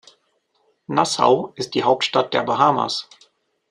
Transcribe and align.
Nassau 0.87 1.51
ist 1.57 1.75
die 1.75 1.83
Hauptstadt 1.83 2.33
der 2.33 2.41
Bahamas. 2.41 3.07